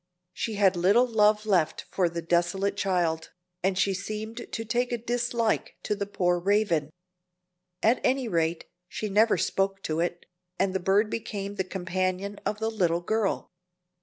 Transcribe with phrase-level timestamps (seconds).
[0.33, 3.29] She had little love left for the desolate child,
[3.61, 6.89] and she seemed to take a dislike to the poor Raven.
[7.83, 10.25] At any rate, she never spoke to it,
[10.57, 13.51] and the bird became the companion of the little girl.